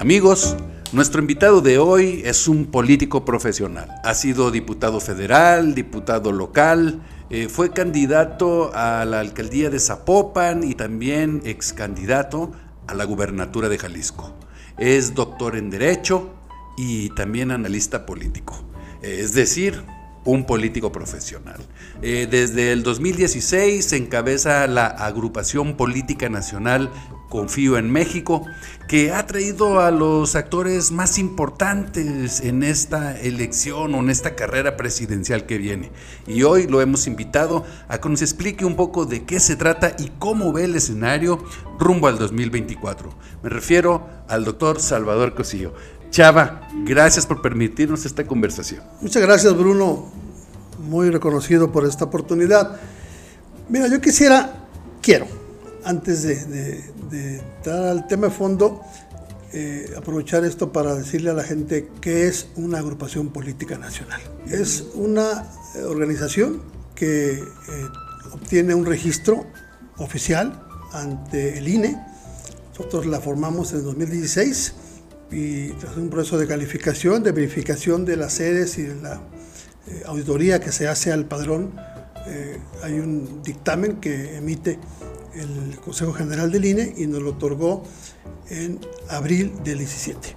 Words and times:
Amigos, 0.00 0.56
nuestro 0.94 1.20
invitado 1.20 1.60
de 1.60 1.76
hoy 1.76 2.22
es 2.24 2.48
un 2.48 2.64
político 2.64 3.26
profesional. 3.26 4.00
Ha 4.02 4.14
sido 4.14 4.50
diputado 4.50 4.98
federal, 4.98 5.74
diputado 5.74 6.32
local, 6.32 7.02
eh, 7.28 7.50
fue 7.50 7.74
candidato 7.74 8.70
a 8.74 9.04
la 9.04 9.20
alcaldía 9.20 9.68
de 9.68 9.78
Zapopan 9.78 10.64
y 10.64 10.74
también 10.74 11.42
ex 11.44 11.74
candidato 11.74 12.50
a 12.86 12.94
la 12.94 13.04
gubernatura 13.04 13.68
de 13.68 13.76
Jalisco. 13.76 14.34
Es 14.78 15.14
doctor 15.14 15.54
en 15.54 15.68
Derecho 15.68 16.30
y 16.78 17.10
también 17.10 17.50
analista 17.50 18.06
político. 18.06 18.64
Es 19.02 19.34
decir, 19.34 19.84
un 20.24 20.46
político 20.46 20.92
profesional. 20.92 21.60
Eh, 22.00 22.26
desde 22.30 22.72
el 22.72 22.82
2016 22.84 23.92
encabeza 23.92 24.66
la 24.66 24.86
agrupación 24.86 25.76
política 25.76 26.30
nacional 26.30 26.90
Confío 27.30 27.78
en 27.78 27.90
México, 27.90 28.44
que 28.88 29.12
ha 29.12 29.24
traído 29.24 29.80
a 29.80 29.92
los 29.92 30.34
actores 30.34 30.90
más 30.90 31.16
importantes 31.16 32.40
en 32.40 32.64
esta 32.64 33.18
elección 33.18 33.94
o 33.94 34.00
en 34.00 34.10
esta 34.10 34.34
carrera 34.34 34.76
presidencial 34.76 35.46
que 35.46 35.56
viene. 35.56 35.92
Y 36.26 36.42
hoy 36.42 36.66
lo 36.66 36.80
hemos 36.82 37.06
invitado 37.06 37.64
a 37.88 37.98
que 37.98 38.08
nos 38.08 38.20
explique 38.20 38.64
un 38.64 38.74
poco 38.74 39.06
de 39.06 39.22
qué 39.24 39.38
se 39.38 39.54
trata 39.54 39.94
y 39.96 40.10
cómo 40.18 40.52
ve 40.52 40.64
el 40.64 40.74
escenario 40.74 41.42
rumbo 41.78 42.08
al 42.08 42.18
2024. 42.18 43.14
Me 43.44 43.48
refiero 43.48 44.06
al 44.28 44.44
doctor 44.44 44.80
Salvador 44.80 45.34
Cosillo. 45.34 45.72
Chava, 46.10 46.68
gracias 46.84 47.26
por 47.26 47.40
permitirnos 47.40 48.04
esta 48.04 48.26
conversación. 48.26 48.82
Muchas 49.00 49.22
gracias, 49.22 49.56
Bruno. 49.56 50.10
Muy 50.80 51.10
reconocido 51.10 51.70
por 51.70 51.86
esta 51.86 52.06
oportunidad. 52.06 52.80
Mira, 53.68 53.86
yo 53.86 54.00
quisiera, 54.00 54.66
quiero, 55.00 55.39
antes 55.84 56.22
de, 56.22 56.84
entrar 57.10 57.84
al 57.84 58.06
tema 58.06 58.28
de 58.28 58.32
fondo, 58.32 58.80
eh, 59.52 59.92
aprovechar 59.96 60.44
esto 60.44 60.72
para 60.72 60.94
decirle 60.94 61.30
a 61.30 61.34
la 61.34 61.42
gente 61.42 61.88
qué 62.00 62.28
es 62.28 62.48
una 62.56 62.78
agrupación 62.78 63.30
política 63.30 63.78
nacional. 63.78 64.20
Es 64.48 64.84
una 64.94 65.46
eh, 65.74 65.82
organización 65.82 66.62
que 66.94 67.32
eh, 67.32 67.42
obtiene 68.32 68.74
un 68.74 68.86
registro 68.86 69.46
oficial 69.98 70.66
ante 70.92 71.58
el 71.58 71.68
INE. 71.68 72.00
Nosotros 72.70 73.06
la 73.06 73.20
formamos 73.20 73.72
en 73.72 73.84
2016 73.84 74.74
y 75.32 75.68
tras 75.70 75.96
un 75.96 76.10
proceso 76.10 76.38
de 76.38 76.46
calificación, 76.46 77.22
de 77.22 77.32
verificación 77.32 78.04
de 78.04 78.16
las 78.16 78.34
sedes 78.34 78.78
y 78.78 78.82
de 78.82 78.96
la 78.96 79.20
auditoría 80.06 80.60
que 80.60 80.72
se 80.72 80.86
hace 80.88 81.12
al 81.12 81.26
padrón, 81.26 81.72
hay 82.82 82.92
un 83.00 83.42
dictamen 83.42 83.96
que 83.96 84.36
emite 84.36 84.78
el 85.34 85.78
Consejo 85.80 86.12
General 86.12 86.50
del 86.50 86.64
INE 86.64 86.94
y 86.96 87.06
nos 87.06 87.22
lo 87.22 87.30
otorgó 87.30 87.82
en 88.48 88.80
abril 89.08 89.52
del 89.64 89.78
17. 89.78 90.36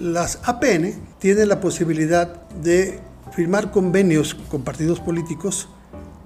Las 0.00 0.40
APN 0.44 0.94
tienen 1.18 1.48
la 1.48 1.60
posibilidad 1.60 2.48
de 2.62 3.00
firmar 3.32 3.70
convenios 3.70 4.34
con 4.34 4.62
partidos 4.62 5.00
políticos. 5.00 5.68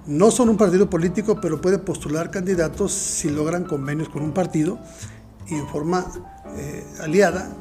No 0.07 0.31
son 0.31 0.49
un 0.49 0.57
partido 0.57 0.89
político, 0.89 1.39
pero 1.41 1.59
puede 1.59 1.77
postular 1.77 2.31
candidatos 2.31 2.91
si 2.93 3.29
logran 3.29 3.65
convenios 3.65 4.09
con 4.09 4.23
un 4.23 4.33
partido 4.33 4.79
y 5.47 5.55
en 5.55 5.67
forma 5.67 6.05
eh, 6.57 6.83
aliada 7.01 7.51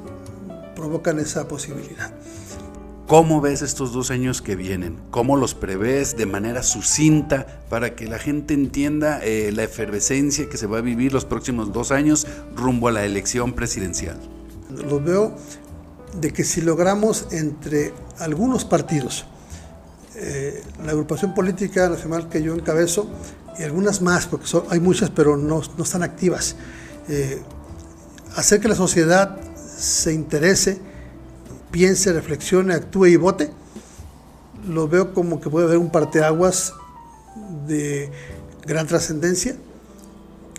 provocan 0.77 1.19
esa 1.19 1.49
posibilidad. 1.49 2.13
¿Cómo 3.09 3.41
ves 3.41 3.63
estos 3.63 3.95
dos 3.95 4.11
años 4.11 4.43
que 4.43 4.55
vienen? 4.55 4.99
¿Cómo 5.11 5.39
los 5.39 5.55
prevés 5.55 6.19
de 6.19 6.27
manera 6.27 6.63
sucinta 6.63 7.63
para 7.71 7.97
que 7.97 8.07
la 8.07 8.19
gente 8.19 8.53
entienda 8.53 9.21
eh, 9.25 9.51
la 9.51 9.63
efervescencia 9.63 10.51
que 10.51 10.59
se 10.59 10.67
va 10.67 10.77
a 10.77 10.81
vivir 10.83 11.15
los 11.15 11.25
próximos 11.25 11.73
dos 11.73 11.91
años 11.91 12.27
rumbo 12.55 12.87
a 12.89 12.93
la 12.93 13.07
elección 13.07 13.55
presidencial? 13.55 14.21
Lo 14.69 15.01
veo 15.01 15.35
de 16.21 16.35
que 16.35 16.45
si 16.45 16.61
logramos 16.61 17.29
entre 17.31 17.95
algunos 18.19 18.67
partidos, 18.67 19.25
eh, 20.15 20.63
la 20.85 20.91
agrupación 20.91 21.33
política 21.33 21.89
nacional 21.89 22.29
que 22.29 22.43
yo 22.43 22.53
encabezo 22.53 23.09
y 23.59 23.63
algunas 23.63 24.03
más, 24.03 24.27
porque 24.27 24.45
hay 24.69 24.81
muchas 24.81 25.09
pero 25.09 25.39
no, 25.39 25.63
no 25.79 25.83
están 25.83 26.03
activas, 26.03 26.57
hacer 28.37 28.61
que 28.61 28.69
la 28.69 28.75
sociedad 28.75 29.41
se 29.57 30.13
interese, 30.13 30.88
piense, 31.71 32.13
reflexione, 32.13 32.75
actúe 32.75 33.07
y 33.07 33.17
vote, 33.17 33.51
lo 34.69 34.89
veo 34.89 35.15
como 35.15 35.41
que 35.41 35.51
puede 35.51 35.67
haber 35.67 35.79
un 35.79 35.91
parteaguas 35.91 36.75
de 37.67 38.11
gran 38.67 38.87
trascendencia, 38.87 39.57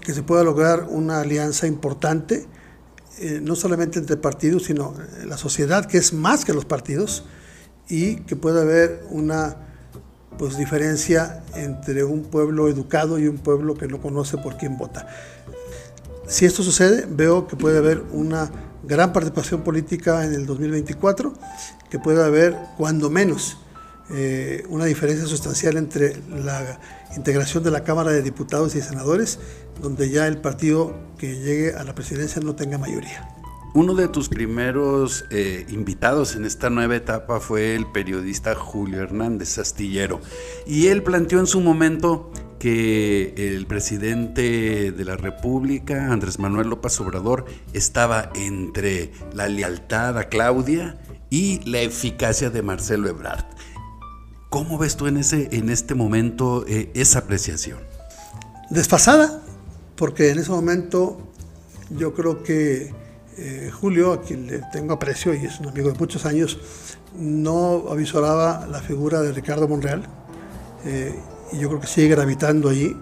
que 0.02 0.14
se 0.14 0.24
pueda 0.24 0.44
lograr 0.44 0.88
una 0.90 1.22
alianza 1.22 1.68
importante, 1.68 2.47
eh, 3.20 3.40
no 3.44 3.56
solamente 3.56 4.00
entre 4.00 4.18
partidos, 4.18 4.64
sino 4.64 4.94
la 5.25 5.38
sociedad, 5.38 5.86
que 5.86 5.97
es 5.97 6.14
más 6.14 6.46
que 6.46 6.53
los 6.53 6.66
partidos, 6.66 7.26
y 7.90 8.18
que 8.18 8.36
pueda 8.36 8.62
haber 8.62 9.03
una 9.09 9.58
pues, 10.38 10.58
diferencia 10.58 11.44
entre 11.56 12.03
un 12.03 12.24
pueblo 12.24 12.70
educado 12.70 13.20
y 13.20 13.28
un 13.28 13.40
pueblo 13.40 13.76
que 13.76 13.88
no 13.88 14.00
conoce 14.00 14.38
por 14.38 14.58
quién 14.58 14.78
vota. 14.78 15.08
Si 16.28 16.46
esto 16.46 16.62
sucede, 16.62 17.08
veo 17.09 17.47
que 17.47 17.56
puede 17.56 17.80
haber 17.80 18.03
una 18.12 18.52
gran 18.84 19.13
participación 19.13 19.62
política 19.63 20.25
en 20.25 20.34
el 20.34 20.45
2024, 20.45 21.34
que 21.90 22.00
puede 22.00 22.23
haber, 22.23 22.57
cuando 22.78 23.09
menos, 23.09 23.57
eh, 24.12 24.63
una 24.69 24.85
diferencia 24.85 25.28
sustancial 25.28 25.78
entre 25.78 26.19
la 26.29 26.79
integración 27.16 27.63
de 27.63 27.72
la 27.72 27.84
Cámara 27.84 28.12
de 28.12 28.22
Diputados 28.22 28.75
y 28.75 28.81
Senadores, 28.81 29.40
donde 29.81 30.09
ya 30.09 30.28
el 30.28 30.40
partido 30.40 30.95
que 31.17 31.40
llegue 31.40 31.73
a 31.73 31.84
la 31.84 31.94
presidencia 31.94 32.41
no 32.41 32.56
tenga 32.56 32.78
mayoría. 32.78 33.38
Uno 33.75 33.94
de 33.94 34.07
tus 34.07 34.30
primeros 34.30 35.25
eh, 35.30 35.66
invitados 35.69 36.35
en 36.35 36.44
esta 36.44 36.72
nueva 36.72 36.96
etapa 36.96 37.40
fue 37.40 37.75
el 37.75 37.85
periodista 37.85 38.56
Julio 38.56 39.00
Hernández 39.03 39.59
Astillero, 39.59 40.22
y 40.66 40.88
él 40.88 41.03
planteó 41.03 41.40
en 41.40 41.46
su 41.46 41.62
momento 41.62 42.31
que 42.58 43.34
el 43.38 43.68
presidente 43.68 44.91
de 44.91 45.06
la 45.06 45.18
República, 45.18 46.12
Andrés 46.12 46.40
Manuel 46.40 46.69
López 46.69 47.00
Obrador, 47.00 47.46
estaba 47.74 48.31
entre 48.34 49.12
la 49.34 49.47
lealtad 49.47 50.18
a 50.18 50.29
Claudia 50.29 51.00
y 51.29 51.59
la 51.69 51.81
eficacia 51.81 52.50
de 52.50 52.63
Marcelo 52.63 53.08
Ebrard. 53.08 53.46
¿Cómo 54.50 54.79
ves 54.79 54.97
tú 54.97 55.06
en, 55.06 55.18
ese, 55.18 55.47
en 55.52 55.69
este 55.69 55.94
momento 55.94 56.66
eh, 56.68 56.90
esa 56.96 57.19
apreciación? 57.19 57.78
Desfasada, 58.72 59.44
porque 59.96 60.31
en 60.31 60.40
ese 60.40 60.50
momento 60.50 61.19
yo 61.91 62.16
creo 62.16 62.41
que 62.41 62.94
eh, 63.41 63.72
Julio, 63.72 64.11
a 64.11 64.22
quien 64.22 64.47
le 64.47 64.61
tengo 64.72 64.94
aprecio 64.94 65.33
y 65.33 65.45
es 65.45 65.59
un 65.59 65.69
amigo 65.69 65.89
de 65.91 65.97
muchos 65.97 66.25
años, 66.25 66.59
no 67.17 67.85
avisoraba 67.89 68.67
la 68.67 68.81
figura 68.81 69.22
de 69.22 69.31
Ricardo 69.31 69.67
Monreal. 69.67 70.03
Eh, 70.85 71.17
y 71.53 71.59
yo 71.59 71.69
creo 71.69 71.79
que 71.79 71.88
sigue 71.88 72.09
gravitando 72.09 72.69
allí 72.69 72.95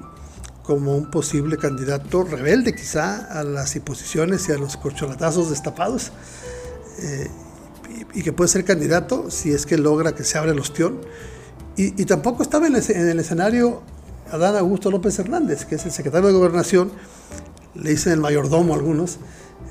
como 0.63 0.95
un 0.95 1.09
posible 1.09 1.57
candidato 1.57 2.23
rebelde 2.23 2.75
quizá 2.75 3.39
a 3.39 3.43
las 3.43 3.75
imposiciones 3.75 4.47
y 4.49 4.51
a 4.51 4.57
los 4.57 4.75
corcholatazos 4.75 5.49
destapados 5.49 6.11
eh, 6.99 7.29
y, 8.13 8.21
que 8.21 8.33
puede 8.33 8.49
ser 8.49 8.65
candidato 8.65 9.31
si 9.31 9.51
es 9.53 9.65
que 9.65 9.77
logra 9.77 10.13
que 10.13 10.23
se 10.23 10.37
abra 10.37 10.51
el 10.51 10.59
ostión. 10.59 10.99
Y, 11.77 12.05
tampoco 12.05 12.41
estaba 12.41 12.67
en 12.67 12.75
el, 12.75 13.19
escenario 13.19 13.83
Adán 14.31 14.55
Augusto 14.55 14.89
López 14.89 15.17
Hernández, 15.19 15.65
que 15.65 15.75
es 15.75 15.85
el 15.85 15.91
secretario 15.91 16.27
de 16.27 16.33
Gobernación, 16.33 16.91
le 17.75 17.91
dicen 17.91 18.13
el 18.13 18.19
mayordomo 18.19 18.73
algunos, 18.73 19.19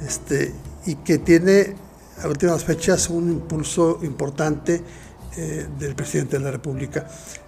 este, 0.05 0.53
y 0.87 0.97
que 0.97 1.19
tiene 1.19 1.75
a 2.23 2.29
últimas 2.29 2.65
fechas 2.65 3.11
un 3.11 3.31
impulso 3.31 3.99
importante 4.03 4.83
eh, 5.37 5.67
del 5.79 5.95
presidente 5.95 6.39
de 6.39 6.45
la 6.45 6.51
República. 6.51 7.07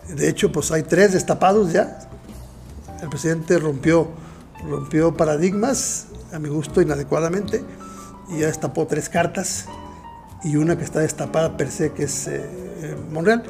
De 0.08 0.28
hecho, 0.28 0.52
pues 0.52 0.70
hay 0.72 0.82
tres 0.82 1.12
destapados 1.12 1.72
ya. 1.72 2.08
El 3.00 3.08
presidente 3.08 3.58
rompió, 3.58 4.08
rompió 4.68 5.16
paradigmas, 5.16 6.06
a 6.32 6.38
mi 6.38 6.48
gusto, 6.48 6.82
inadecuadamente, 6.82 7.62
y 8.28 8.40
ya 8.40 8.48
destapó 8.48 8.86
tres 8.86 9.08
cartas 9.08 9.66
y 10.44 10.56
una 10.56 10.76
que 10.76 10.84
está 10.84 11.00
destapada 11.00 11.56
per 11.56 11.70
se, 11.70 11.92
que 11.92 12.04
es 12.04 12.26
eh, 12.28 12.42
eh, 12.82 12.96
Monreal. 13.10 13.42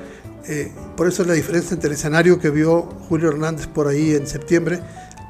por 0.96 1.08
eso 1.08 1.22
es 1.22 1.28
la 1.28 1.34
diferencia 1.34 1.74
entre 1.74 1.88
el 1.88 1.94
escenario 1.94 2.38
que 2.38 2.50
vio 2.50 2.82
Julio 3.08 3.28
Hernández 3.30 3.66
por 3.66 3.88
ahí 3.88 4.14
en 4.14 4.26
septiembre 4.26 4.80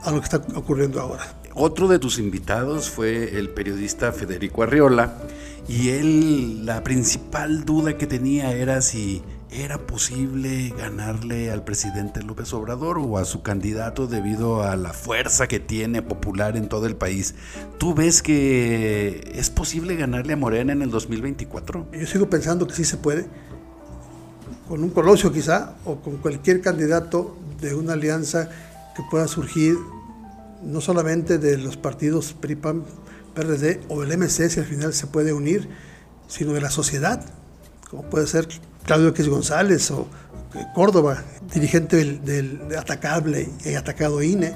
a 0.02 0.10
lo 0.10 0.18
que 0.20 0.24
está 0.24 0.42
ocurriendo 0.54 1.00
ahora. 1.00 1.37
Otro 1.60 1.88
de 1.88 1.98
tus 1.98 2.20
invitados 2.20 2.88
fue 2.88 3.36
el 3.36 3.50
periodista 3.50 4.12
Federico 4.12 4.62
Arriola 4.62 5.18
y 5.66 5.88
él, 5.88 6.64
la 6.64 6.84
principal 6.84 7.64
duda 7.64 7.98
que 7.98 8.06
tenía 8.06 8.52
era 8.52 8.80
si 8.80 9.22
era 9.50 9.78
posible 9.78 10.72
ganarle 10.78 11.50
al 11.50 11.64
presidente 11.64 12.22
López 12.22 12.52
Obrador 12.52 12.98
o 12.98 13.18
a 13.18 13.24
su 13.24 13.42
candidato 13.42 14.06
debido 14.06 14.62
a 14.62 14.76
la 14.76 14.92
fuerza 14.92 15.48
que 15.48 15.58
tiene 15.58 16.00
popular 16.00 16.56
en 16.56 16.68
todo 16.68 16.86
el 16.86 16.94
país. 16.94 17.34
¿Tú 17.76 17.92
ves 17.92 18.22
que 18.22 19.32
es 19.34 19.50
posible 19.50 19.96
ganarle 19.96 20.34
a 20.34 20.36
Morena 20.36 20.72
en 20.72 20.82
el 20.82 20.90
2024? 20.90 21.88
Yo 21.92 22.06
sigo 22.06 22.30
pensando 22.30 22.68
que 22.68 22.74
sí 22.74 22.84
se 22.84 22.98
puede, 22.98 23.26
con 24.68 24.84
un 24.84 24.90
colosio 24.90 25.32
quizá, 25.32 25.74
o 25.84 25.96
con 25.96 26.18
cualquier 26.18 26.60
candidato 26.60 27.36
de 27.60 27.74
una 27.74 27.94
alianza 27.94 28.48
que 28.94 29.02
pueda 29.10 29.26
surgir 29.26 29.76
no 30.62 30.80
solamente 30.80 31.38
de 31.38 31.58
los 31.58 31.76
partidos 31.76 32.32
PRI, 32.32 32.56
PRD 33.34 33.80
o 33.88 34.02
el 34.02 34.16
MC, 34.16 34.50
si 34.50 34.60
al 34.60 34.66
final 34.66 34.92
se 34.92 35.06
puede 35.06 35.32
unir, 35.32 35.68
sino 36.26 36.52
de 36.52 36.60
la 36.60 36.70
sociedad, 36.70 37.24
como 37.90 38.02
puede 38.04 38.26
ser 38.26 38.48
Claudio 38.84 39.08
X 39.08 39.28
González 39.28 39.90
o 39.90 40.08
Córdoba, 40.74 41.24
dirigente 41.54 41.96
del, 41.96 42.24
del 42.24 42.76
atacable 42.76 43.48
y 43.64 43.74
atacado 43.74 44.22
INE 44.22 44.54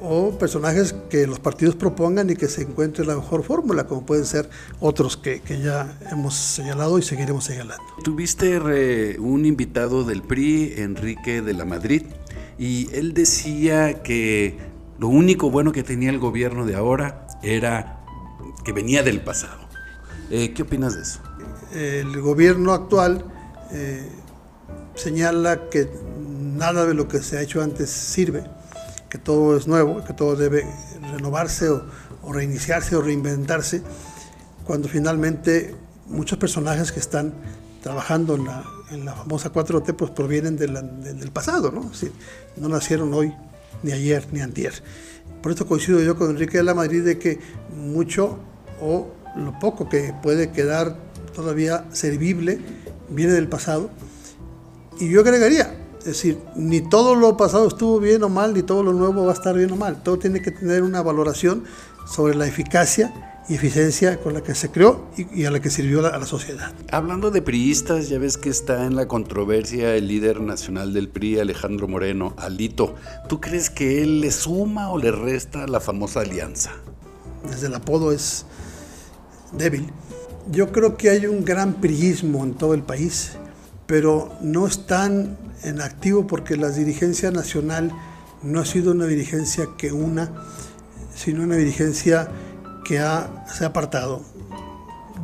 o 0.00 0.38
personajes 0.38 0.94
que 1.10 1.26
los 1.26 1.38
partidos 1.40 1.74
propongan 1.74 2.30
y 2.30 2.36
que 2.36 2.48
se 2.48 2.62
encuentre 2.62 3.04
la 3.04 3.14
mejor 3.14 3.44
fórmula, 3.44 3.86
como 3.86 4.06
pueden 4.06 4.24
ser 4.24 4.48
otros 4.80 5.16
que, 5.16 5.40
que, 5.40 5.60
ya 5.60 5.98
hemos 6.10 6.34
señalado 6.34 6.98
y 6.98 7.02
seguiremos 7.02 7.44
señalando. 7.44 7.84
Tuviste 8.02 9.18
un 9.18 9.44
invitado 9.44 10.04
del 10.04 10.22
PRI, 10.22 10.74
Enrique 10.78 11.42
de 11.42 11.52
la 11.52 11.64
Madrid, 11.64 12.04
y 12.58 12.88
él 12.94 13.14
decía 13.14 14.02
que 14.02 14.69
lo 15.00 15.08
único 15.08 15.50
bueno 15.50 15.72
que 15.72 15.82
tenía 15.82 16.10
el 16.10 16.18
gobierno 16.18 16.66
de 16.66 16.76
ahora 16.76 17.26
era 17.42 18.00
que 18.64 18.72
venía 18.72 19.02
del 19.02 19.22
pasado. 19.22 19.66
Eh, 20.30 20.52
¿Qué 20.52 20.62
opinas 20.62 20.94
de 20.94 21.02
eso? 21.02 21.20
El 21.72 22.20
gobierno 22.20 22.74
actual 22.74 23.24
eh, 23.72 24.06
señala 24.94 25.70
que 25.70 25.88
nada 26.18 26.84
de 26.84 26.92
lo 26.92 27.08
que 27.08 27.20
se 27.20 27.38
ha 27.38 27.40
hecho 27.40 27.62
antes 27.62 27.88
sirve 27.88 28.44
que 29.08 29.16
todo 29.18 29.56
es 29.56 29.66
nuevo, 29.66 30.04
que 30.04 30.12
todo 30.12 30.36
debe 30.36 30.66
renovarse 31.12 31.68
o, 31.68 31.82
reiniciarse 32.30 32.94
o 32.94 33.00
reinventarse, 33.00 33.82
cuando 34.64 34.86
finalmente 34.88 35.74
muchos 36.06 36.38
personajes 36.38 36.92
que 36.92 37.00
están 37.00 37.32
trabajando 37.82 38.36
en 38.36 38.44
la, 38.44 38.64
en 38.90 39.04
la 39.04 39.14
famosa 39.14 39.52
4T 39.52 39.94
pues 39.96 40.10
provienen 40.12 40.56
del 40.56 41.30
pasado, 41.32 41.72
¿no? 41.72 41.90
no 42.56 42.68
nacieron 42.68 43.12
hoy, 43.14 43.34
ni 43.82 43.92
ayer, 43.92 44.26
ni 44.32 44.40
antier. 44.40 44.72
Por 45.42 45.52
esto 45.52 45.66
coincido 45.66 46.00
yo 46.00 46.16
con 46.16 46.30
Enrique 46.30 46.58
de 46.58 46.64
la 46.64 46.74
Madrid 46.74 47.02
de 47.02 47.18
que 47.18 47.38
mucho 47.74 48.38
o 48.80 49.08
lo 49.36 49.58
poco 49.58 49.88
que 49.88 50.14
puede 50.22 50.50
quedar 50.50 50.96
todavía 51.34 51.86
servible 51.92 52.58
viene 53.08 53.32
del 53.32 53.48
pasado. 53.48 53.90
Y 54.98 55.08
yo 55.08 55.20
agregaría, 55.20 55.74
es 56.00 56.04
decir, 56.04 56.38
ni 56.56 56.80
todo 56.80 57.14
lo 57.14 57.36
pasado 57.36 57.68
estuvo 57.68 58.00
bien 58.00 58.22
o 58.22 58.28
mal, 58.28 58.52
ni 58.52 58.62
todo 58.62 58.82
lo 58.82 58.92
nuevo 58.92 59.24
va 59.24 59.32
a 59.32 59.34
estar 59.34 59.56
bien 59.56 59.70
o 59.70 59.76
mal. 59.76 60.02
Todo 60.02 60.18
tiene 60.18 60.42
que 60.42 60.50
tener 60.50 60.82
una 60.82 61.02
valoración 61.02 61.64
sobre 62.06 62.34
la 62.34 62.46
eficacia 62.46 63.29
y 63.48 63.54
eficiencia 63.54 64.18
con 64.20 64.34
la 64.34 64.42
que 64.42 64.54
se 64.54 64.70
creó 64.70 65.06
y, 65.16 65.44
a 65.44 65.50
la 65.50 65.60
que 65.60 65.70
sirvió 65.70 66.06
a 66.06 66.18
la 66.18 66.26
sociedad. 66.26 66.72
Hablando 66.90 67.30
de 67.30 67.42
priistas, 67.42 68.08
ya 68.08 68.18
ves 68.18 68.36
que 68.36 68.48
está 68.48 68.86
en 68.86 68.94
la 68.94 69.08
controversia 69.08 69.96
el 69.96 70.08
líder 70.08 70.40
nacional 70.40 70.92
del 70.92 71.08
PRI, 71.08 71.40
Alejandro 71.40 71.88
Moreno, 71.88 72.34
Alito. 72.36 72.94
¿Tú 73.28 73.40
crees 73.40 73.70
que 73.70 74.02
él 74.02 74.20
le 74.20 74.30
suma 74.30 74.90
o 74.90 74.98
le 74.98 75.10
resta 75.10 75.66
la 75.66 75.80
famosa 75.80 76.20
alianza? 76.20 76.72
Desde 77.48 77.66
el 77.66 77.74
apodo 77.74 78.12
es 78.12 78.44
débil. 79.52 79.90
Yo 80.50 80.72
creo 80.72 80.96
que 80.96 81.10
hay 81.10 81.26
un 81.26 81.44
gran 81.44 81.74
priismo 81.74 82.44
en 82.44 82.54
todo 82.54 82.74
el 82.74 82.82
país, 82.82 83.32
pero 83.86 84.32
no 84.40 84.66
están 84.66 85.36
en 85.62 85.80
activo 85.80 86.26
porque 86.26 86.56
la 86.56 86.70
dirigencia 86.70 87.30
nacional 87.30 87.92
no 88.42 88.60
ha 88.60 88.64
sido 88.64 88.92
una 88.92 89.06
dirigencia 89.06 89.68
que 89.76 89.92
una, 89.92 90.30
sino 91.14 91.42
una 91.42 91.56
dirigencia 91.56 92.28
que 92.84 92.98
ha, 92.98 93.44
se 93.52 93.64
ha 93.64 93.68
apartado. 93.68 94.22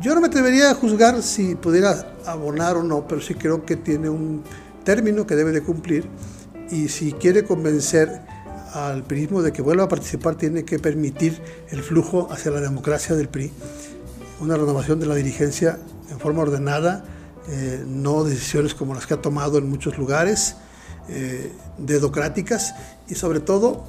Yo 0.01 0.13
no 0.13 0.21
me 0.21 0.27
atrevería 0.27 0.71
a 0.71 0.75
juzgar 0.75 1.21
si 1.23 1.55
pudiera 1.55 2.13
abonar 2.25 2.77
o 2.77 2.83
no, 2.83 3.07
pero 3.07 3.21
sí 3.21 3.33
creo 3.33 3.65
que 3.65 3.75
tiene 3.75 4.09
un 4.09 4.43
término 4.83 5.25
que 5.25 5.35
debe 5.35 5.51
de 5.51 5.61
cumplir 5.61 6.07
y 6.69 6.89
si 6.89 7.13
quiere 7.13 7.43
convencer 7.43 8.21
al 8.73 9.03
PRIismo 9.03 9.41
de 9.41 9.51
que 9.51 9.61
vuelva 9.61 9.85
a 9.85 9.87
participar 9.87 10.35
tiene 10.35 10.65
que 10.65 10.79
permitir 10.79 11.41
el 11.69 11.81
flujo 11.81 12.29
hacia 12.31 12.51
la 12.51 12.61
democracia 12.61 13.15
del 13.15 13.29
PRI, 13.29 13.51
una 14.39 14.55
renovación 14.55 14.99
de 14.99 15.05
la 15.07 15.15
dirigencia 15.15 15.79
en 16.11 16.19
forma 16.19 16.41
ordenada, 16.41 17.03
eh, 17.49 17.83
no 17.87 18.23
decisiones 18.23 18.73
como 18.73 18.93
las 18.93 19.07
que 19.07 19.13
ha 19.13 19.21
tomado 19.21 19.57
en 19.57 19.69
muchos 19.69 19.97
lugares, 19.97 20.55
eh, 21.09 21.51
dedocráticas, 21.77 22.75
y 23.07 23.15
sobre 23.15 23.39
todo, 23.39 23.85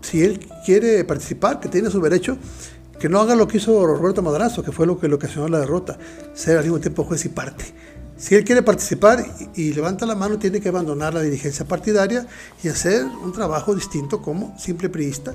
si 0.00 0.24
él 0.24 0.48
quiere 0.64 1.04
participar, 1.04 1.60
que 1.60 1.68
tiene 1.68 1.90
su 1.90 2.00
derecho, 2.00 2.38
que 3.02 3.08
no 3.08 3.18
haga 3.18 3.34
lo 3.34 3.48
que 3.48 3.56
hizo 3.56 3.84
Roberto 3.84 4.22
Madrazo, 4.22 4.62
que 4.62 4.70
fue 4.70 4.86
lo 4.86 4.96
que 4.96 5.08
le 5.08 5.16
ocasionó 5.16 5.48
la 5.48 5.58
derrota, 5.58 5.98
ser 6.34 6.56
al 6.56 6.62
mismo 6.62 6.78
tiempo 6.78 7.02
juez 7.02 7.24
y 7.24 7.30
parte. 7.30 7.64
Si 8.16 8.36
él 8.36 8.44
quiere 8.44 8.62
participar 8.62 9.26
y, 9.56 9.60
y, 9.60 9.72
levanta 9.72 10.06
la 10.06 10.14
mano, 10.14 10.38
tiene 10.38 10.60
que 10.60 10.68
abandonar 10.68 11.12
la 11.12 11.20
dirigencia 11.20 11.66
partidaria 11.66 12.28
y 12.62 12.68
hacer 12.68 13.04
un 13.04 13.32
trabajo 13.32 13.74
distinto 13.74 14.22
como 14.22 14.56
simple 14.56 14.88
priista, 14.88 15.34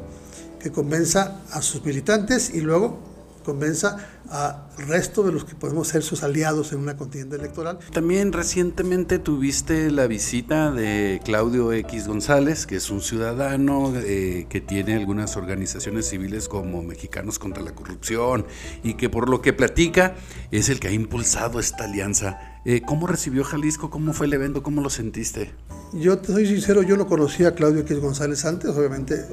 que 0.61 0.71
convenza 0.71 1.41
a 1.51 1.61
sus 1.61 1.83
militantes 1.83 2.51
y 2.53 2.61
luego 2.61 2.99
convenza 3.47 3.95
al 4.29 4.87
resto 4.87 5.23
de 5.23 5.31
los 5.31 5.45
que 5.45 5.55
podemos 5.55 5.87
ser 5.87 6.03
sus 6.03 6.21
aliados 6.21 6.73
en 6.73 6.79
una 6.79 6.97
contienda 6.97 7.37
electoral. 7.37 7.79
También 7.93 8.33
recientemente 8.33 9.19
tuviste 9.19 9.89
la 9.89 10.05
visita 10.05 10.69
de 10.69 11.21
Claudio 11.23 11.71
X 11.71 12.09
González, 12.09 12.67
que 12.67 12.75
es 12.75 12.89
un 12.89 12.99
ciudadano 12.99 13.93
eh, 13.95 14.47
que 14.49 14.59
tiene 14.59 14.95
algunas 14.95 15.37
organizaciones 15.37 16.09
civiles 16.09 16.49
como 16.49 16.83
Mexicanos 16.83 17.39
contra 17.39 17.63
la 17.63 17.73
Corrupción 17.73 18.45
y 18.83 18.95
que 18.95 19.09
por 19.09 19.29
lo 19.29 19.41
que 19.41 19.53
platica 19.53 20.15
es 20.51 20.67
el 20.67 20.81
que 20.81 20.89
ha 20.89 20.91
impulsado 20.91 21.61
esta 21.61 21.85
alianza. 21.85 22.59
Eh, 22.65 22.81
¿Cómo 22.85 23.07
recibió 23.07 23.45
Jalisco? 23.45 23.89
¿Cómo 23.89 24.11
fue 24.11 24.25
el 24.25 24.33
evento? 24.33 24.61
¿Cómo 24.61 24.81
lo 24.81 24.89
sentiste? 24.89 25.53
Yo 25.93 26.17
te 26.17 26.33
soy 26.33 26.45
sincero, 26.45 26.83
yo 26.83 26.97
no 26.97 27.07
conocía 27.07 27.47
a 27.47 27.51
Claudio 27.55 27.79
X 27.79 27.97
González 27.99 28.43
antes, 28.43 28.71
obviamente 28.71 29.25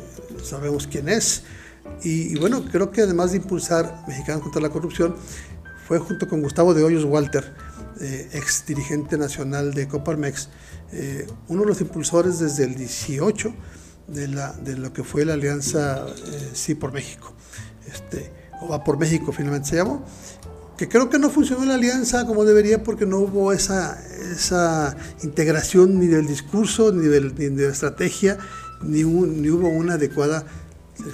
sabemos 0.45 0.87
quién 0.87 1.09
es 1.09 1.43
y, 2.03 2.39
bueno, 2.39 2.65
creo 2.71 2.91
que 2.91 3.03
además 3.03 3.31
de 3.31 3.39
impulsar 3.39 4.05
Mexicanos 4.07 4.43
contra 4.43 4.61
la 4.61 4.69
Corrupción, 4.69 5.17
fue 5.87 5.99
junto 5.99 6.29
con 6.29 6.43
Gustavo 6.43 6.75
de 6.75 6.83
Hoyos 6.83 7.05
Walter, 7.05 7.55
eh, 8.01 8.29
ex 8.33 8.67
dirigente 8.67 9.17
nacional 9.17 9.73
de 9.73 9.87
Coparmex, 9.89 10.49
eh, 10.93 11.27
uno 11.49 11.63
de 11.63 11.69
los 11.69 11.81
impulsores 11.81 12.39
desde 12.39 12.65
el 12.65 12.75
18 12.75 13.55
de, 14.09 14.29
la, 14.29 14.53
de 14.53 14.77
lo 14.77 14.93
que 14.93 15.05
fue 15.05 15.25
la 15.25 15.35
alianza 15.35 16.07
eh, 16.07 16.51
Sí 16.53 16.75
por 16.75 16.93
México, 16.93 17.33
este, 17.87 18.31
o 18.61 18.69
Va 18.69 18.83
por 18.83 18.99
México 18.99 19.33
finalmente 19.33 19.71
se 19.71 19.77
llamó, 19.77 20.05
que 20.77 20.89
creo 20.89 21.09
que 21.09 21.19
no 21.19 21.31
funcionó 21.31 21.65
la 21.65 21.75
alianza 21.75 22.27
como 22.27 22.45
debería 22.45 22.83
porque 22.83 23.07
no 23.07 23.19
hubo 23.19 23.53
esa, 23.53 23.99
esa 24.33 24.97
integración 25.23 25.99
ni 26.01 26.07
del 26.07 26.27
discurso, 26.27 26.93
ni, 26.93 27.07
del, 27.07 27.35
ni 27.35 27.49
de 27.49 27.67
la 27.67 27.73
estrategia, 27.73 28.39
ni, 28.83 29.05
ni 29.05 29.51
hubo 29.51 29.69
una 29.69 29.95
adecuada 29.95 30.45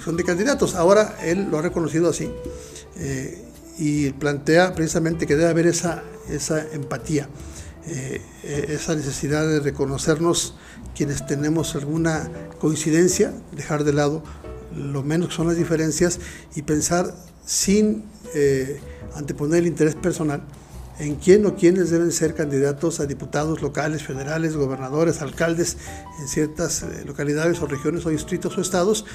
son 0.03 0.17
de 0.17 0.23
candidatos. 0.23 0.75
Ahora 0.75 1.17
él 1.23 1.47
lo 1.49 1.59
ha 1.59 1.61
reconocido 1.61 2.09
así 2.09 2.31
eh, 2.97 3.43
y 3.77 4.11
plantea 4.11 4.73
precisamente 4.73 5.25
que 5.27 5.35
debe 5.35 5.49
haber 5.49 5.67
esa, 5.67 6.03
esa 6.29 6.65
empatía, 6.71 7.29
eh, 7.87 8.21
esa 8.43 8.95
necesidad 8.95 9.47
de 9.47 9.59
reconocernos 9.59 10.55
quienes 10.95 11.25
tenemos 11.25 11.75
alguna 11.75 12.29
coincidencia, 12.59 13.33
dejar 13.55 13.83
de 13.83 13.93
lado 13.93 14.23
lo 14.75 15.03
menos 15.03 15.29
que 15.29 15.35
son 15.35 15.47
las 15.47 15.57
diferencias 15.57 16.19
y 16.55 16.61
pensar 16.61 17.13
sin 17.45 18.05
eh, 18.33 18.79
anteponer 19.15 19.59
el 19.59 19.67
interés 19.67 19.95
personal 19.95 20.43
en 20.99 21.15
quién 21.15 21.45
o 21.45 21.55
quiénes 21.55 21.89
deben 21.89 22.11
ser 22.11 22.35
candidatos 22.35 22.99
a 22.99 23.07
diputados 23.07 23.61
locales, 23.61 24.03
federales, 24.03 24.55
gobernadores, 24.55 25.21
alcaldes 25.21 25.77
en 26.19 26.27
ciertas 26.27 26.85
localidades 27.05 27.59
o 27.61 27.65
regiones 27.65 28.05
o 28.05 28.09
distritos 28.09 28.57
o 28.57 28.61
estados 28.61 29.05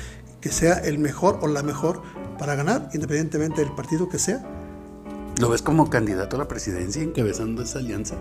que 0.41 0.51
sea 0.51 0.75
el 0.79 0.99
mejor 0.99 1.39
o 1.43 1.49
la 1.49 1.63
mejor 1.63 2.03
para 2.39 2.55
ganar, 2.55 2.89
independientemente 2.93 3.63
del 3.63 3.75
partido 3.75 4.09
que 4.09 4.19
sea. 4.19 4.45
¿Lo 5.39 5.51
ves 5.51 5.63
como 5.63 5.91
candidato 5.91 6.37
a 6.37 6.39
la 6.39 6.49
presidencia 6.49 7.03
encabezando 7.03 7.63
esa 7.63 7.79
alianza? 7.79 8.17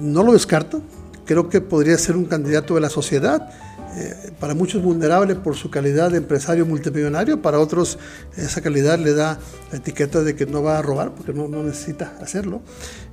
No 0.00 0.22
lo 0.22 0.32
descarto. 0.32 0.80
Creo 1.24 1.48
que 1.48 1.60
podría 1.60 1.98
ser 1.98 2.16
un 2.16 2.26
candidato 2.26 2.74
de 2.74 2.80
la 2.80 2.88
sociedad 2.88 3.50
eh, 3.96 4.32
para 4.38 4.54
muchos 4.54 4.82
vulnerable 4.82 5.36
por 5.36 5.56
su 5.56 5.70
calidad 5.70 6.10
de 6.10 6.18
empresario 6.18 6.66
multimillonario, 6.66 7.40
para 7.40 7.58
otros 7.58 7.98
esa 8.36 8.60
calidad 8.60 8.98
le 8.98 9.14
da 9.14 9.38
la 9.72 9.78
etiqueta 9.78 10.22
de 10.22 10.36
que 10.36 10.44
no 10.44 10.62
va 10.62 10.78
a 10.78 10.82
robar 10.82 11.12
porque 11.12 11.32
no, 11.32 11.48
no 11.48 11.62
necesita 11.62 12.14
hacerlo. 12.20 12.60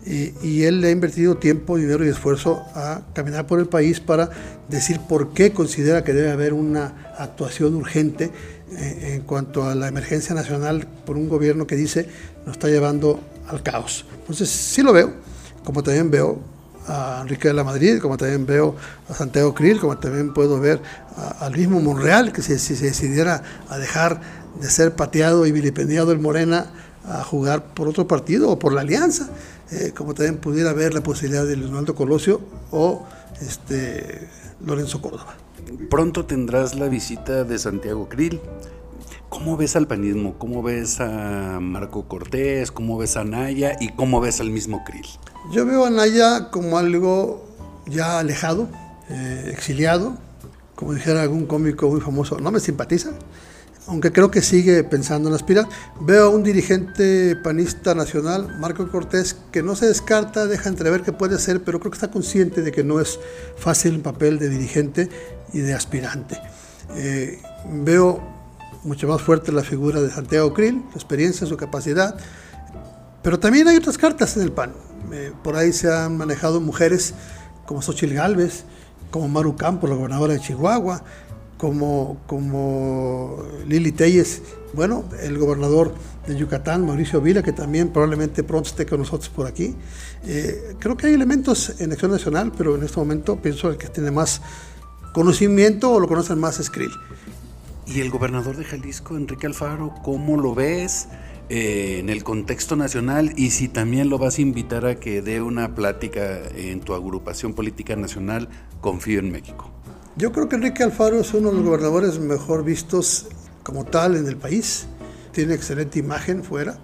Y, 0.05 0.33
y, 0.45 0.63
él 0.63 0.81
le 0.81 0.89
ha 0.89 0.91
invertido 0.91 1.37
tiempo, 1.37 1.77
dinero 1.77 2.03
y 2.05 2.09
esfuerzo 2.09 2.61
a 2.75 3.03
caminar 3.13 3.47
por 3.47 3.59
el 3.59 3.67
país 3.67 4.01
para 4.01 4.29
decir 4.67 4.99
por 5.07 5.33
qué 5.33 5.53
considera 5.53 6.03
que 6.03 6.11
debe 6.11 6.31
haber 6.31 6.51
una 6.51 7.13
actuación 7.17 7.75
urgente 7.75 8.31
eh, 8.77 9.13
en 9.15 9.21
cuanto 9.21 9.63
a 9.63 9.75
la 9.75 9.87
emergencia 9.87 10.35
nacional 10.35 10.87
por 11.05 11.15
un 11.15 11.29
gobierno 11.29 11.65
que 11.67 11.75
dice 11.75 12.07
nos 12.45 12.57
está 12.57 12.67
llevando 12.67 13.21
al 13.47 13.63
caos. 13.63 14.05
Entonces 14.19 14.49
sí 14.49 14.81
lo 14.81 14.91
veo, 14.91 15.13
como 15.63 15.81
también 15.81 16.11
veo 16.11 16.52
a 16.87 17.19
Enrique 17.21 17.47
de 17.47 17.53
la 17.53 17.63
Madrid, 17.63 17.99
como 17.99 18.17
también 18.17 18.45
veo 18.45 18.75
a 19.09 19.13
Santiago 19.13 19.53
Krill, 19.53 19.79
como 19.79 19.97
también 19.97 20.33
puedo 20.33 20.59
ver 20.59 20.81
al 21.39 21.55
mismo 21.55 21.79
Monreal, 21.79 22.31
que 22.33 22.41
si, 22.41 22.57
se 22.57 22.85
decidiera 22.85 23.43
a 23.69 23.77
dejar 23.77 24.21
de 24.59 24.69
ser 24.69 24.95
pateado 24.95 25.45
y 25.45 25.51
vilipendiado 25.51 26.11
el 26.11 26.19
Morena 26.19 26.71
a 27.05 27.23
jugar 27.23 27.73
por 27.73 27.87
otro 27.87 28.07
partido 28.07 28.49
o 28.49 28.59
por 28.59 28.73
la 28.73 28.81
alianza, 28.81 29.29
eh, 29.71 29.91
como 29.95 30.13
también 30.13 30.37
pudiera 30.37 30.73
ver 30.73 30.93
la 30.93 31.01
posibilidad 31.01 31.45
de 31.45 31.57
Leonardo 31.57 31.95
Colosio 31.95 32.41
o 32.71 33.05
este, 33.41 34.27
Lorenzo 34.65 35.01
Córdoba. 35.01 35.35
Pronto 35.89 36.25
tendrás 36.25 36.75
la 36.75 36.87
visita 36.87 37.43
de 37.43 37.57
Santiago 37.59 38.09
Krill. 38.09 38.39
¿Cómo 39.29 39.57
ves 39.57 39.75
al 39.75 39.87
panismo? 39.87 40.35
¿Cómo 40.37 40.61
ves 40.61 40.99
a 40.99 41.59
Marco 41.59 42.07
Cortés? 42.07 42.71
¿Cómo 42.71 42.97
ves 42.97 43.17
a 43.17 43.23
Naya? 43.23 43.75
¿Y 43.79 43.89
cómo 43.89 44.21
ves 44.21 44.39
al 44.39 44.49
mismo 44.49 44.83
Krill? 44.83 45.07
Yo 45.51 45.65
veo 45.65 45.85
a 45.85 45.89
Naya 45.89 46.49
como 46.51 46.77
algo 46.77 47.45
ya 47.85 48.19
alejado, 48.19 48.69
eh, 49.09 49.49
exiliado, 49.51 50.17
como 50.75 50.93
dijera 50.93 51.21
algún 51.21 51.45
cómico 51.45 51.89
muy 51.89 52.01
famoso, 52.01 52.39
no 52.39 52.49
me 52.49 52.59
simpatiza, 52.59 53.11
aunque 53.87 54.13
creo 54.13 54.31
que 54.31 54.41
sigue 54.41 54.83
pensando 54.85 55.27
en 55.27 55.35
aspirar. 55.35 55.67
Veo 55.99 56.27
a 56.27 56.29
un 56.29 56.43
dirigente 56.43 57.35
panista 57.35 57.93
nacional, 57.93 58.57
Marco 58.59 58.89
Cortés, 58.89 59.35
que 59.51 59.61
no 59.61 59.75
se 59.75 59.87
descarta, 59.87 60.47
deja 60.47 60.69
entrever 60.69 61.01
que 61.01 61.11
puede 61.11 61.37
ser, 61.37 61.61
pero 61.63 61.79
creo 61.79 61.91
que 61.91 61.97
está 61.97 62.09
consciente 62.09 62.61
de 62.61 62.71
que 62.71 62.83
no 62.83 63.01
es 63.01 63.19
fácil 63.57 63.95
el 63.95 64.01
papel 64.01 64.39
de 64.39 64.47
dirigente 64.47 65.09
y 65.51 65.59
de 65.59 65.73
aspirante. 65.73 66.39
Eh, 66.95 67.41
veo 67.69 68.21
mucho 68.83 69.07
más 69.07 69.21
fuerte 69.21 69.51
la 69.51 69.63
figura 69.63 70.01
de 70.01 70.09
Santiago 70.09 70.53
Krill, 70.53 70.83
su 70.91 70.97
experiencia, 70.97 71.45
su 71.45 71.57
capacidad, 71.57 72.15
pero 73.21 73.39
también 73.39 73.67
hay 73.67 73.75
otras 73.75 73.97
cartas 73.97 74.37
en 74.37 74.43
el 74.43 74.51
PAN. 74.51 74.73
Por 75.43 75.55
ahí 75.55 75.73
se 75.73 75.91
han 75.91 76.17
manejado 76.17 76.61
mujeres 76.61 77.13
como 77.65 77.81
Xochitl 77.81 78.13
Galvez, 78.13 78.63
como 79.11 79.27
Maru 79.27 79.55
Campos, 79.55 79.89
la 79.89 79.95
gobernadora 79.95 80.33
de 80.33 80.39
Chihuahua, 80.39 81.03
como, 81.57 82.17
como 82.27 83.43
Lili 83.67 83.91
Telles, 83.91 84.41
bueno, 84.73 85.05
el 85.21 85.37
gobernador 85.37 85.93
de 86.27 86.35
Yucatán, 86.35 86.85
Mauricio 86.85 87.21
Vila, 87.21 87.43
que 87.43 87.53
también 87.53 87.89
probablemente 87.89 88.43
pronto 88.43 88.69
esté 88.69 88.85
con 88.85 88.99
nosotros 88.99 89.29
por 89.29 89.47
aquí. 89.47 89.75
Eh, 90.25 90.75
creo 90.79 90.97
que 90.97 91.07
hay 91.07 91.13
elementos 91.13 91.79
en 91.79 91.91
Acción 91.91 92.11
Nacional, 92.11 92.51
pero 92.57 92.75
en 92.75 92.83
este 92.83 92.97
momento 92.97 93.37
pienso 93.37 93.69
el 93.69 93.77
que 93.77 93.87
tiene 93.87 94.11
más 94.11 94.41
conocimiento 95.13 95.91
o 95.91 95.99
lo 95.99 96.07
conocen 96.07 96.39
más 96.39 96.59
es 96.59 96.69
Krill. 96.69 96.91
¿Y 97.85 97.99
el 97.99 98.09
gobernador 98.09 98.57
de 98.57 98.63
Jalisco, 98.63 99.15
Enrique 99.15 99.45
Alfaro, 99.45 99.93
cómo 100.03 100.37
lo 100.37 100.55
ves 100.55 101.07
eh, 101.49 101.99
en 101.99 102.09
el 102.09 102.23
contexto 102.23 102.75
nacional 102.75 103.33
y 103.35 103.51
si 103.51 103.67
también 103.67 104.09
lo 104.09 104.17
vas 104.17 104.37
a 104.37 104.41
invitar 104.41 104.85
a 104.85 104.95
que 104.95 105.21
dé 105.21 105.41
una 105.41 105.75
plática 105.75 106.39
en 106.55 106.79
tu 106.79 106.93
agrupación 106.93 107.53
política 107.53 107.95
nacional, 107.95 108.49
confío 108.81 109.19
en 109.19 109.31
México? 109.31 109.69
Yo 110.15 110.31
creo 110.31 110.47
que 110.47 110.55
Enrique 110.55 110.83
Alfaro 110.83 111.19
es 111.19 111.33
uno 111.33 111.49
de 111.49 111.55
los 111.55 111.65
gobernadores 111.65 112.19
mejor 112.19 112.63
vistos 112.63 113.27
como 113.63 113.85
tal 113.85 114.15
en 114.15 114.27
el 114.27 114.37
país. 114.37 114.85
Tiene 115.31 115.55
excelente 115.55 115.99
imagen 115.99 116.43
fuera. 116.43 116.77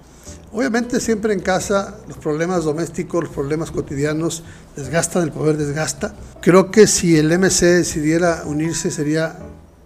Obviamente 0.51 0.99
siempre 0.99 1.33
en 1.33 1.39
casa 1.39 1.99
los 2.07 2.17
problemas 2.17 2.63
domésticos, 2.63 3.25
los 3.25 3.33
problemas 3.33 3.69
cotidianos 3.69 4.43
desgastan, 4.75 5.23
el 5.23 5.31
poder 5.31 5.57
desgasta. 5.57 6.15
Creo 6.41 6.71
que 6.71 6.87
si 6.87 7.17
el 7.17 7.31
MC 7.37 7.65
decidiera 7.65 8.43
unirse 8.45 8.89
sería 8.89 9.37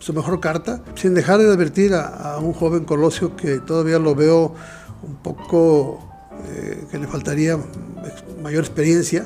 su 0.03 0.11
mejor 0.11 0.41
carta, 0.41 0.81
sin 0.95 1.13
dejar 1.13 1.39
de 1.39 1.47
advertir 1.47 1.93
a, 1.93 2.37
un 2.39 2.51
joven 2.51 2.83
Colosio 2.83 3.37
que 3.37 3.59
todavía 3.59 3.99
lo 3.99 4.13
veo 4.15 4.53
un 5.01 5.15
poco 5.15 6.03
eh, 6.49 6.83
que 6.91 6.97
le 6.99 7.07
faltaría 7.07 7.57
mayor 8.41 8.65
experiencia. 8.65 9.25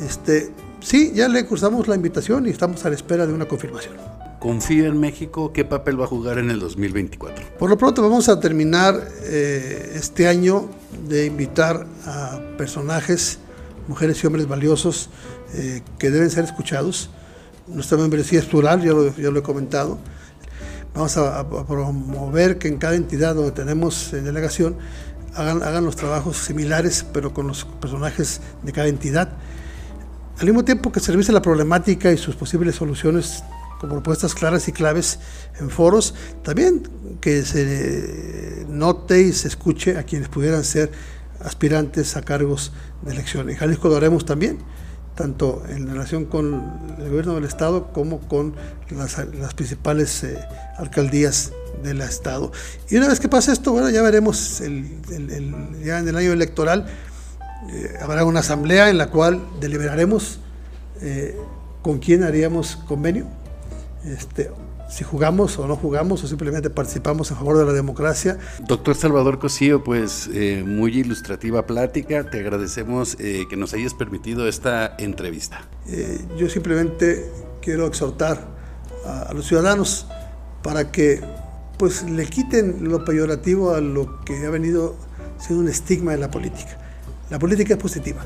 Este, 0.00 0.52
sí, 0.78 1.10
ya 1.12 1.26
le 1.26 1.44
cursamos 1.44 1.88
la 1.88 1.96
invitación 1.96 2.46
y 2.46 2.50
estamos 2.50 2.84
a 2.84 2.88
la 2.88 2.94
espera 2.94 3.26
de 3.26 3.32
una 3.32 3.48
confirmación. 3.48 3.94
¿Confía 4.38 4.86
en 4.86 5.00
México? 5.00 5.52
¿Qué 5.52 5.64
papel 5.64 6.00
va 6.00 6.04
a 6.04 6.08
jugar 6.08 6.38
en 6.38 6.52
el 6.52 6.60
2024? 6.60 7.44
Por 7.58 7.68
lo 7.68 7.76
pronto 7.76 8.00
vamos 8.00 8.28
a 8.28 8.38
terminar 8.38 9.08
eh, 9.24 9.90
este 9.96 10.28
año 10.28 10.68
de 11.08 11.26
invitar 11.26 11.84
a 12.04 12.38
personajes, 12.56 13.40
mujeres 13.88 14.22
y 14.22 14.26
hombres 14.28 14.46
valiosos 14.46 15.10
eh, 15.54 15.82
que 15.98 16.12
deben 16.12 16.30
ser 16.30 16.44
escuchados 16.44 17.10
nuestra 17.68 17.98
membresía 17.98 18.38
es 18.38 18.46
plural, 18.46 18.82
ya 18.82 18.92
lo, 18.92 19.12
lo 19.30 19.38
he 19.38 19.42
comentado. 19.42 19.98
Vamos 20.94 21.16
a, 21.18 21.46
promover 21.48 22.58
que 22.58 22.68
en 22.68 22.78
cada 22.78 22.94
entidad 22.94 23.34
donde 23.34 23.52
tenemos 23.52 24.12
delegación 24.12 24.76
hagan, 25.34 25.62
hagan 25.62 25.84
los 25.84 25.96
trabajos 25.96 26.38
similares, 26.38 27.04
pero 27.12 27.34
con 27.34 27.46
los 27.46 27.64
personajes 27.64 28.40
de 28.62 28.72
cada 28.72 28.88
entidad. 28.88 29.28
Al 30.38 30.46
mismo 30.46 30.64
tiempo 30.64 30.92
que 30.92 31.00
se 31.00 31.12
la 31.32 31.42
problemática 31.42 32.12
y 32.12 32.18
sus 32.18 32.34
posibles 32.36 32.76
soluciones 32.76 33.42
con 33.80 33.90
propuestas 33.90 34.34
claras 34.34 34.68
y 34.68 34.72
claves 34.72 35.18
en 35.60 35.68
foros, 35.68 36.14
también 36.42 36.88
que 37.20 37.42
se 37.42 38.64
note 38.68 39.20
y 39.20 39.32
se 39.32 39.48
escuche 39.48 39.98
a 39.98 40.04
quienes 40.04 40.28
pudieran 40.28 40.64
ser 40.64 40.90
aspirantes 41.40 42.16
a 42.16 42.22
cargos 42.22 42.72
de 43.02 43.12
elección. 43.12 43.50
En 43.50 43.56
Jalisco 43.56 43.88
lo 43.88 43.96
haremos 43.96 44.24
también 44.24 44.58
tanto 45.16 45.64
en 45.68 45.88
relación 45.88 46.26
con 46.26 46.96
el 46.98 47.08
gobierno 47.08 47.34
del 47.34 47.44
Estado 47.44 47.92
como 47.92 48.20
con 48.20 48.54
las, 48.90 49.16
principales 49.54 50.22
eh, 50.22 50.38
alcaldías 50.76 51.52
del 51.82 52.02
Estado. 52.02 52.52
Y 52.90 52.96
una 52.96 53.08
vez 53.08 53.18
que 53.18 53.28
pase 53.28 53.50
esto, 53.50 53.72
bueno, 53.72 53.90
ya 53.90 54.02
veremos, 54.02 54.60
el, 54.60 55.02
ya 55.82 55.98
en 55.98 56.08
el 56.08 56.16
año 56.16 56.32
electoral 56.32 56.86
eh, 57.70 57.94
habrá 58.00 58.24
una 58.24 58.40
asamblea 58.40 58.90
en 58.90 58.98
la 58.98 59.10
cual 59.10 59.40
deliberaremos 59.58 60.38
eh, 61.00 61.36
con 61.82 61.98
quién 61.98 62.22
haríamos 62.22 62.76
convenio. 62.76 63.26
Este, 64.04 64.50
si 64.88 65.04
jugamos 65.04 65.58
o 65.58 65.66
no 65.66 65.76
jugamos 65.76 66.22
o 66.22 66.28
simplemente 66.28 66.70
participamos 66.70 67.32
a 67.32 67.36
favor 67.36 67.58
de 67.58 67.64
la 67.64 67.72
democracia. 67.72 68.38
Doctor 68.66 68.94
Salvador 68.94 69.38
Cosío, 69.38 69.82
pues 69.82 70.28
eh, 70.32 70.62
muy 70.66 70.98
ilustrativa 70.98 71.66
plática, 71.66 72.30
te 72.30 72.40
agradecemos 72.40 73.16
eh, 73.18 73.46
que 73.48 73.56
nos 73.56 73.74
hayas 73.74 73.94
permitido 73.94 74.46
esta 74.46 74.94
entrevista. 74.98 75.62
Eh, 75.88 76.20
yo 76.38 76.48
simplemente 76.48 77.30
quiero 77.60 77.86
exhortar 77.86 78.46
a, 79.04 79.32
los 79.34 79.46
ciudadanos 79.46 80.06
para 80.62 80.90
que 80.90 81.20
pues 81.78 82.02
le 82.04 82.26
quiten 82.26 82.88
lo 82.88 83.04
peyorativo 83.04 83.74
a 83.74 83.80
lo 83.80 84.24
que 84.24 84.46
ha 84.46 84.50
venido 84.50 84.96
siendo 85.38 85.64
un 85.64 85.68
estigma 85.68 86.12
de 86.12 86.18
la 86.18 86.30
política. 86.30 86.78
La 87.28 87.38
política 87.38 87.74
es 87.74 87.80
positiva, 87.80 88.24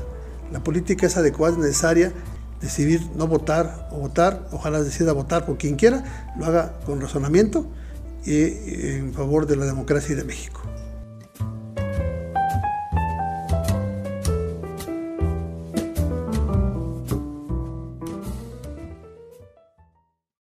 la 0.51 0.63
política 0.63 1.07
es 1.07 1.17
adecuada, 1.17 1.53
es 1.53 1.59
necesaria 1.59 2.13
decidir 2.61 3.01
no 3.15 3.27
votar 3.27 3.89
o 3.91 3.97
votar, 3.97 4.47
ojalá 4.51 4.81
decida 4.81 5.13
votar 5.13 5.45
por 5.45 5.57
quien 5.57 5.75
quiera, 5.75 6.03
lo 6.37 6.45
haga 6.45 6.73
con 6.85 7.01
razonamiento 7.01 7.65
y 8.25 8.43
en 8.89 9.13
favor 9.13 9.47
de 9.47 9.55
la 9.55 9.65
democracia 9.65 10.13
y 10.13 10.15
de 10.15 10.23
México. 10.23 10.61